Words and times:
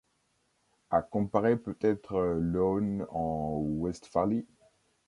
A 0.89 1.03
comparer 1.03 1.57
peut-être 1.57 2.17
avec 2.19 2.41
Löhne 2.45 3.05
en 3.11 3.57
Westphalie. 3.59 4.47